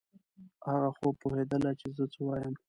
هغه 0.69 0.89
خو 0.97 1.07
پوهېدله 1.21 1.71
چې 1.79 1.87
زه 1.95 2.03
څه 2.13 2.19
وایم. 2.25 2.53